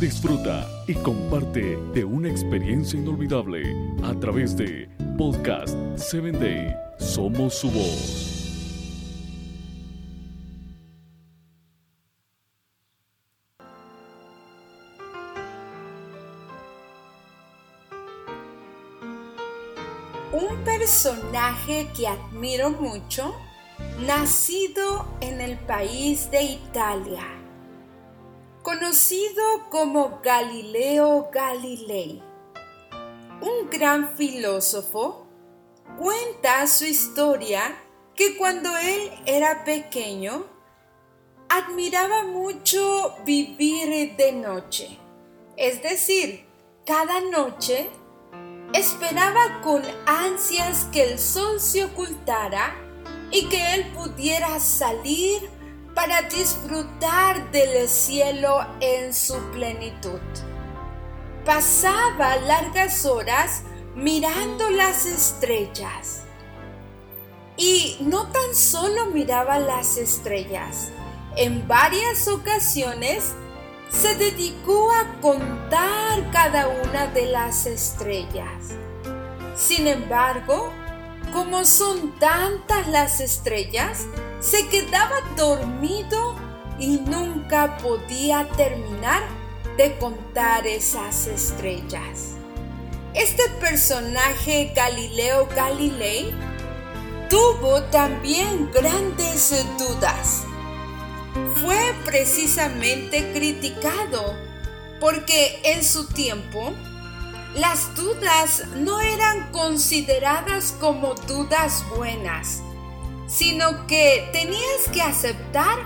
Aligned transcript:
Disfruta 0.00 0.68
y 0.86 0.94
comparte 0.94 1.78
de 1.94 2.04
una 2.04 2.28
experiencia 2.28 2.98
inolvidable 2.98 3.62
a 4.02 4.12
través 4.18 4.56
de 4.56 4.88
Podcast 5.16 5.76
7 5.96 6.32
Day. 6.32 6.74
Somos 6.98 7.54
su 7.54 7.70
voz. 7.70 8.34
Un 20.32 20.64
personaje 20.64 21.88
que 21.96 22.08
admiro 22.08 22.70
mucho, 22.70 23.32
nacido 24.04 25.06
en 25.20 25.40
el 25.40 25.56
país 25.58 26.28
de 26.32 26.42
Italia, 26.42 27.22
conocido 28.64 29.70
como 29.70 30.20
Galileo 30.24 31.28
Galilei, 31.32 32.20
un 33.40 33.70
gran 33.70 34.16
filósofo, 34.16 35.28
cuenta 35.96 36.66
su 36.66 36.84
historia 36.84 37.76
que 38.16 38.36
cuando 38.36 38.76
él 38.76 39.12
era 39.26 39.62
pequeño, 39.62 40.46
admiraba 41.48 42.24
mucho 42.24 43.14
vivir 43.24 44.16
de 44.16 44.32
noche, 44.32 44.98
es 45.56 45.80
decir, 45.80 46.44
cada 46.84 47.20
noche 47.20 47.88
Esperaba 48.74 49.60
con 49.62 49.82
ansias 50.04 50.88
que 50.92 51.04
el 51.04 51.20
sol 51.20 51.60
se 51.60 51.84
ocultara 51.84 52.74
y 53.30 53.46
que 53.46 53.74
él 53.74 53.86
pudiera 53.94 54.58
salir 54.58 55.48
para 55.94 56.22
disfrutar 56.22 57.50
del 57.50 57.88
cielo 57.88 58.66
en 58.80 59.14
su 59.14 59.36
plenitud. 59.52 60.20
Pasaba 61.44 62.36
largas 62.36 63.04
horas 63.04 63.62
mirando 63.94 64.70
las 64.70 65.06
estrellas. 65.06 66.22
Y 67.56 67.98
no 68.00 68.26
tan 68.32 68.54
solo 68.54 69.06
miraba 69.06 69.60
las 69.60 69.96
estrellas, 69.96 70.90
en 71.36 71.66
varias 71.68 72.26
ocasiones 72.26 73.32
se 73.88 74.16
dedicó 74.16 74.90
a 74.90 75.20
contar 75.20 76.30
cada 76.32 76.66
una 76.66 77.06
de 77.08 77.26
las 77.26 77.66
estrellas. 77.66 78.74
Sin 79.54 79.86
embargo, 79.86 80.72
como 81.34 81.66
son 81.66 82.18
tantas 82.18 82.88
las 82.88 83.20
estrellas, 83.20 84.06
se 84.40 84.66
quedaba 84.68 85.16
dormido 85.36 86.36
y 86.78 86.96
nunca 87.00 87.76
podía 87.76 88.48
terminar 88.56 89.22
de 89.76 89.98
contar 89.98 90.66
esas 90.66 91.26
estrellas. 91.26 92.36
Este 93.12 93.42
personaje 93.60 94.72
Galileo 94.74 95.46
Galilei 95.54 96.32
tuvo 97.28 97.82
también 97.90 98.70
grandes 98.72 99.66
dudas 99.76 100.44
fue 101.56 101.94
precisamente 102.04 103.32
criticado 103.32 104.36
porque 105.00 105.60
en 105.64 105.82
su 105.82 106.06
tiempo 106.06 106.72
las 107.54 107.94
dudas 107.94 108.64
no 108.76 109.00
eran 109.00 109.52
consideradas 109.52 110.72
como 110.80 111.14
dudas 111.14 111.84
buenas, 111.96 112.62
sino 113.26 113.86
que 113.86 114.28
tenías 114.32 114.88
que 114.92 115.02
aceptar 115.02 115.78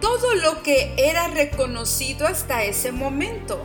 todo 0.00 0.34
lo 0.34 0.62
que 0.62 0.94
era 0.98 1.28
reconocido 1.28 2.26
hasta 2.26 2.64
ese 2.64 2.92
momento. 2.92 3.64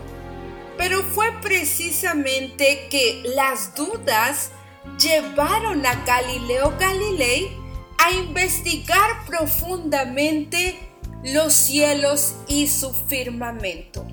Pero 0.78 1.02
fue 1.02 1.32
precisamente 1.42 2.88
que 2.90 3.22
las 3.36 3.74
dudas 3.74 4.52
llevaron 4.98 5.84
a 5.84 5.94
Galileo 6.06 6.72
Galilei 6.78 7.54
a 7.98 8.12
investigar 8.12 9.26
profundamente 9.26 10.78
los 11.22 11.52
cielos 11.52 12.34
y 12.48 12.68
su 12.68 12.94
firmamento. 12.94 14.06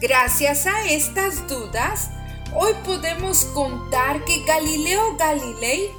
Gracias 0.00 0.66
a 0.66 0.86
estas 0.90 1.48
dudas, 1.48 2.10
hoy 2.54 2.72
podemos 2.84 3.44
contar 3.46 4.24
que 4.24 4.44
Galileo 4.44 5.16
Galilei 5.16 5.90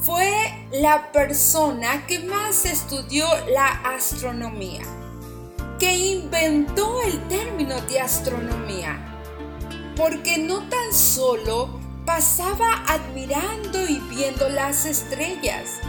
fue 0.00 0.32
la 0.72 1.10
persona 1.12 2.06
que 2.06 2.20
más 2.20 2.64
estudió 2.66 3.26
la 3.48 3.68
astronomía, 3.68 4.82
que 5.78 5.96
inventó 5.96 7.02
el 7.02 7.26
término 7.28 7.80
de 7.82 8.00
astronomía, 8.00 8.98
porque 9.96 10.38
no 10.38 10.68
tan 10.68 10.92
solo 10.92 11.80
pasaba 12.04 12.84
admirando 12.86 13.88
y 13.88 13.98
viendo 14.14 14.48
las 14.50 14.84
estrellas, 14.84 15.80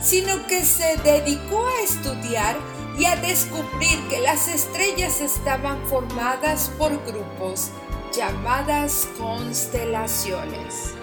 sino 0.00 0.46
que 0.46 0.64
se 0.64 0.96
dedicó 0.98 1.66
a 1.66 1.82
estudiar 1.82 2.56
y 2.98 3.04
a 3.06 3.16
descubrir 3.16 4.08
que 4.08 4.20
las 4.20 4.48
estrellas 4.48 5.20
estaban 5.20 5.86
formadas 5.86 6.70
por 6.78 6.92
grupos 7.04 7.70
llamadas 8.14 9.08
constelaciones. 9.18 10.94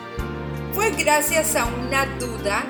Fue 0.73 0.91
gracias 0.91 1.55
a 1.55 1.65
una 1.65 2.05
duda 2.17 2.63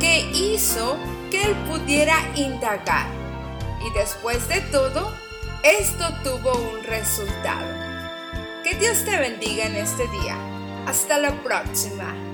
que 0.00 0.20
hizo 0.32 0.96
que 1.30 1.44
él 1.44 1.54
pudiera 1.68 2.16
indagar 2.34 3.24
y 3.84 3.90
después 3.90 4.48
de 4.48 4.60
todo, 4.72 5.12
esto 5.62 6.04
tuvo 6.22 6.56
un 6.56 6.82
resultado. 6.84 7.66
Que 8.62 8.74
Dios 8.76 9.04
te 9.04 9.16
bendiga 9.18 9.66
en 9.66 9.76
este 9.76 10.08
día. 10.08 10.36
Hasta 10.86 11.18
la 11.18 11.32
próxima. 11.42 12.33